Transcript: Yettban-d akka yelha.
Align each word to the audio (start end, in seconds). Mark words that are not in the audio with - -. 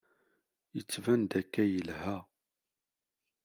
Yettban-d 0.75 1.31
akka 1.39 1.63
yelha. 1.71 2.17